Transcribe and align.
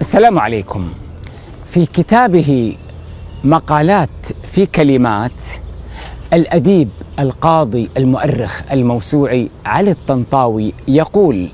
السلام 0.00 0.38
عليكم. 0.38 0.88
في 1.70 1.86
كتابه 1.86 2.76
مقالات 3.44 4.08
في 4.44 4.66
كلمات 4.66 5.40
الأديب 6.32 6.88
القاضي 7.18 7.90
المؤرخ 7.96 8.62
الموسوعي 8.72 9.50
علي 9.66 9.90
الطنطاوي 9.90 10.72
يقول 10.88 11.48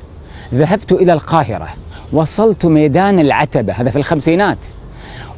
ذهبت 0.55 0.93
إلى 0.93 1.13
القاهرة 1.13 1.69
وصلت 2.13 2.67
ميدان 2.67 3.19
العتبة 3.19 3.73
هذا 3.73 3.91
في 3.91 3.97
الخمسينات 3.97 4.59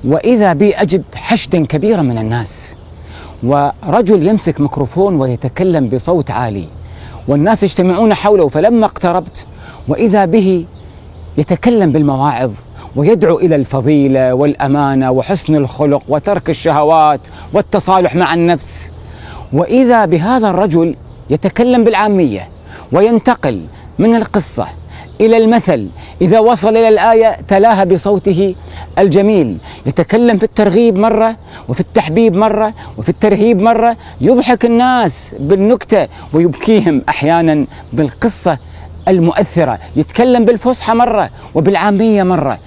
وإذا 0.04 0.52
بي 0.52 0.74
أجد 0.74 1.04
حشدا 1.14 1.66
كبيرا 1.66 2.02
من 2.02 2.18
الناس 2.18 2.76
ورجل 3.42 4.26
يمسك 4.26 4.60
ميكروفون 4.60 5.14
ويتكلم 5.20 5.88
بصوت 5.88 6.30
عالي 6.30 6.64
والناس 7.28 7.62
يجتمعون 7.62 8.14
حوله 8.14 8.48
فلما 8.48 8.86
اقتربت 8.86 9.46
وإذا 9.88 10.24
به 10.24 10.64
يتكلم 11.38 11.92
بالمواعظ 11.92 12.52
ويدعو 12.98 13.38
إلى 13.38 13.56
الفضيلة 13.56 14.34
والأمانة 14.34 15.10
وحسن 15.10 15.54
الخلق 15.54 16.02
وترك 16.08 16.50
الشهوات 16.50 17.20
والتصالح 17.52 18.14
مع 18.14 18.34
النفس. 18.34 18.92
وإذا 19.52 20.04
بهذا 20.04 20.50
الرجل 20.50 20.94
يتكلم 21.30 21.84
بالعامية 21.84 22.48
وينتقل 22.92 23.66
من 23.98 24.14
القصة 24.14 24.66
إلى 25.20 25.36
المثل 25.36 25.88
إذا 26.20 26.38
وصل 26.38 26.68
إلى 26.68 26.88
الآية 26.88 27.36
تلاها 27.48 27.84
بصوته 27.84 28.54
الجميل. 28.98 29.58
يتكلم 29.86 30.38
في 30.38 30.44
الترغيب 30.44 30.98
مرة 30.98 31.36
وفي 31.68 31.80
التحبيب 31.80 32.36
مرة 32.36 32.74
وفي 32.98 33.08
الترهيب 33.08 33.62
مرة. 33.62 33.96
يضحك 34.20 34.64
الناس 34.64 35.34
بالنكتة 35.38 36.08
ويبكيهم 36.32 37.02
أحيانا 37.08 37.66
بالقصة 37.92 38.58
المؤثرة. 39.08 39.78
يتكلم 39.96 40.44
بالفصحى 40.44 40.94
مرة 40.94 41.30
وبالعامية 41.54 42.22
مرة. 42.22 42.58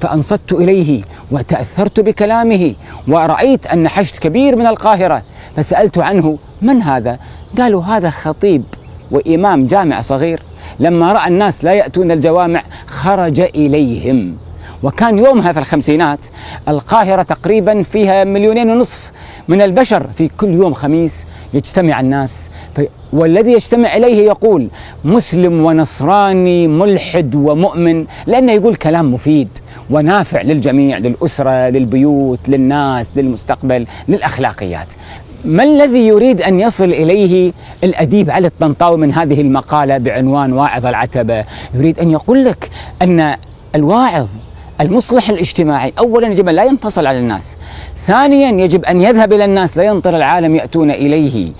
فانصت 0.00 0.52
إليه 0.52 1.02
وتأثرت 1.30 2.00
بكلامه 2.00 2.74
ورأيت 3.08 3.66
أن 3.66 3.88
حشد 3.88 4.16
كبير 4.16 4.56
من 4.56 4.66
القاهرة. 4.66 5.22
فسألت 5.56 5.98
عنه 5.98 6.38
من 6.62 6.82
هذا؟ 6.82 7.18
قالوا 7.58 7.84
هذا 7.84 8.10
خطيب 8.10 8.64
وإمام 9.10 9.66
جامع 9.66 10.00
صغير. 10.00 10.42
لما 10.80 11.12
رأى 11.12 11.28
الناس 11.28 11.64
لا 11.64 11.72
يأتون 11.72 12.10
الجوامع 12.10 12.62
خرج 12.86 13.40
إليهم. 13.40 14.36
وكان 14.82 15.18
يومها 15.18 15.52
في 15.52 15.58
الخمسينات. 15.58 16.18
القاهرة 16.68 17.22
تقريبا 17.22 17.82
فيها 17.82 18.24
مليونين 18.24 18.70
ونصف 18.70 19.12
من 19.48 19.62
البشر 19.62 20.06
في 20.14 20.28
كل 20.28 20.54
يوم 20.54 20.74
خميس 20.74 21.26
يجتمع 21.54 22.00
الناس. 22.00 22.50
والذي 23.12 23.52
يجتمع 23.52 23.96
إليه 23.96 24.26
يقول 24.26 24.68
مسلم 25.04 25.64
ونصراني 25.64 26.68
ملحد 26.68 27.34
ومؤمن 27.34 28.06
لأنه 28.26 28.52
يقول 28.52 28.74
كلام 28.74 29.14
مفيد 29.14 29.48
ونافع 29.90 30.42
للجميع 30.42 30.98
للأسرة 30.98 31.68
للبيوت 31.68 32.48
للناس 32.48 33.10
للمستقبل 33.16 33.86
للأخلاقيات. 34.08 34.88
ما 35.44 35.62
الذي 35.62 36.06
يريد 36.06 36.42
أن 36.42 36.60
يصل 36.60 36.84
إليه 36.84 37.52
الأديب 37.84 38.30
علي 38.30 38.46
الطنطاوي 38.46 38.98
من 38.98 39.12
هذه 39.12 39.40
المقالة 39.40 39.98
بعنوان 39.98 40.52
واعظ 40.52 40.86
العتبة؟ 40.86 41.44
يريد 41.74 41.98
أن 41.98 42.10
يقول 42.10 42.44
لك 42.44 42.70
أن 43.02 43.36
الواعظ 43.74 44.26
المصلح 44.80 45.28
الاجتماعي 45.28 45.92
اولا 45.98 46.28
يجب 46.28 46.48
ان 46.48 46.54
لا 46.54 46.64
ينفصل 46.64 47.06
عن 47.06 47.16
الناس. 47.16 47.56
ثانيا 48.06 48.64
يجب 48.64 48.84
أن 48.84 49.00
يذهب 49.00 49.32
إلى 49.32 49.44
الناس 49.44 49.76
لا 49.76 49.82
ينطر 49.82 50.16
العالم 50.16 50.54
يأتون 50.54 50.90
إليه. 50.90 51.52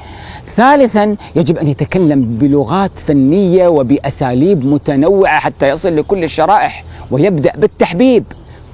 ثالثا 0.56 1.16
يجب 1.36 1.58
أن 1.58 1.68
يتكلم 1.68 2.24
بلغات 2.24 2.90
فنية 2.96 3.68
وبأساليب 3.68 4.66
متنوعة 4.66 5.40
حتى 5.40 5.68
يصل 5.68 5.96
لكل 5.96 6.24
الشرائح 6.24 6.84
ويبدأ 7.10 7.52
بالتحبيب 7.56 8.24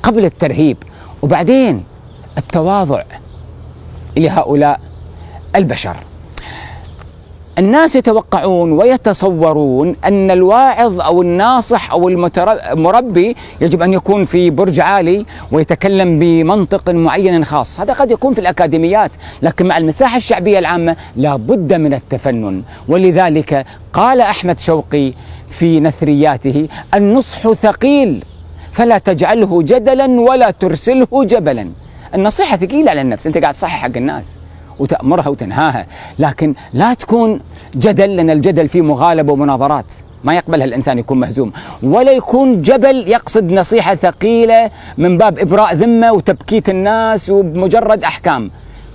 قبل 0.03 0.25
الترهيب. 0.25 0.77
وبعدين 1.23 1.85
التواضع 2.39 3.03
لهؤلاء 4.17 4.81
البشر. 5.57 5.97
الناس 7.59 7.97
يتوقعون 7.97 8.73
ويتصورون 8.73 9.97
أن 10.05 10.31
الواعظ 10.31 11.01
أو 11.01 11.23
الناصح 11.23 11.93
أو 11.93 12.09
المربي 12.09 13.37
يجب 13.61 13.83
أن 13.83 13.93
يكون 13.93 14.25
في 14.25 14.51
برج 14.51 14.81
عالي 14.81 15.27
ويتكلم 15.53 16.19
بمنطق 16.19 16.91
معين 16.91 17.45
خاص، 17.45 17.81
هذا 17.81 17.93
قد 17.93 18.11
يكون 18.11 18.35
في 18.35 18.41
الأكاديميات، 18.41 19.11
لكن 19.43 19.67
مع 19.67 19.77
المساحة 19.79 20.17
الشعبية 20.17 20.59
العامة 20.59 20.97
لا 21.17 21.37
بد 21.37 21.73
من 21.75 21.95
التفنن، 21.95 22.63
ولذلك 22.89 23.67
قال 23.93 24.21
أحمد 24.21 24.61
شوقي 24.61 25.13
في 25.51 25.81
نثرياته: 25.81 26.69
النصح 26.95 27.53
ثقيل 27.53 28.25
فلا 28.73 28.99
تجعله 28.99 29.63
جدلا 29.63 30.21
ولا 30.21 30.51
ترسله 30.51 31.25
جبلا. 31.25 31.71
النصيحة 32.15 32.57
ثقيلة 32.57 32.91
على 32.91 33.01
النفس، 33.01 33.27
أنت 33.27 33.39
قاعد 33.39 33.55
تصحح 33.55 33.83
حق 33.83 33.97
الناس. 33.97 34.37
وتأمرها 34.79 35.29
وتنهاها. 35.29 35.87
لكن 36.19 36.55
لا 36.73 36.95
تكون 36.95 37.41
جدل 37.75 38.17
لأن 38.17 38.31
الجدل 38.31 38.69
فيه 38.69 38.83
مغالبة 38.83 39.33
ومناظرات. 39.33 39.85
ما 40.25 40.35
يقبلها 40.35 40.65
الإنسان 40.65 40.99
يكون 40.99 41.21
مهزوم. 41.21 41.53
ولا 41.83 42.13
يكون 42.13 42.63
جبل 42.63 43.09
يقصد 43.09 43.53
نصيحة 43.53 43.95
ثقيلة 43.95 44.71
من 44.99 45.19
باب 45.19 45.39
إبراء 45.39 45.75
ذمة 45.75 46.13
وتبكيت 46.13 46.69
الناس 46.69 47.31
وبمجرد 47.31 48.05
أحكام. 48.05 48.51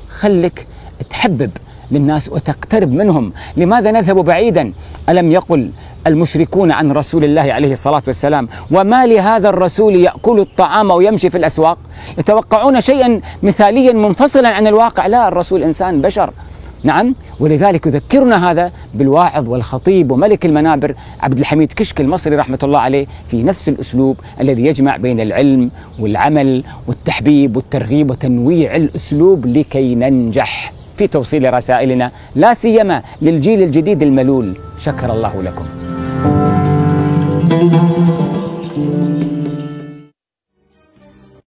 خلك 0.09 0.67
تحبب 1.09 1.51
للناس 1.91 2.29
وتقترب 2.29 2.91
منهم. 2.91 3.33
لماذا 3.57 3.91
نذهب 3.91 4.15
بعيدا؟ 4.15 4.73
ألم 5.09 5.31
يقل 5.31 5.69
المشركون 6.07 6.71
عن 6.71 6.91
رسول 6.91 7.23
الله 7.23 7.53
عليه 7.53 7.71
الصلاة 7.71 8.03
والسلام. 8.07 8.47
وما 8.71 9.05
لهذا 9.05 9.49
الرسول 9.49 9.95
يأكل 9.95 10.39
الطعام 10.39 10.91
ويمشي 10.91 11.29
في 11.29 11.37
الأسواق؟ 11.37 11.77
يتوقعون 12.17 12.81
شيئا 12.81 13.21
مثاليا 13.43 13.93
منفصلا 13.93 14.49
عن 14.49 14.67
الواقع؟ 14.67 15.07
لا 15.07 15.27
الرسول 15.27 15.63
إنسان 15.63 16.01
بشر. 16.01 16.33
نعم 16.83 17.15
ولذلك 17.39 17.87
يذكرنا 17.87 18.51
هذا 18.51 18.71
بالواعظ 18.93 19.49
والخطيب 19.49 20.11
وملك 20.11 20.45
المنابر 20.45 20.95
عبد 21.21 21.39
الحميد 21.39 21.73
كشك 21.73 22.01
المصري 22.01 22.35
رحمة 22.35 22.59
الله 22.63 22.79
عليه 22.79 23.07
في 23.27 23.43
نفس 23.43 23.69
الأسلوب 23.69 24.17
الذي 24.39 24.65
يجمع 24.65 24.97
بين 24.97 25.19
العلم 25.19 25.71
والعمل 25.99 26.63
والتحبيب 26.87 27.55
والترغيب 27.55 28.09
وتنويع 28.09 28.75
الأسلوب 28.75 29.45
لكي 29.45 29.95
ننجح. 29.95 30.73
في 30.97 31.07
توصيل 31.07 31.53
رسائلنا 31.53 32.11
لا 32.35 32.53
سيما 32.53 33.03
للجيل 33.21 33.61
الجديد 33.61 34.01
الملول. 34.01 34.53
شكر 34.77 35.13
الله 35.13 35.43
لكم. 35.43 35.65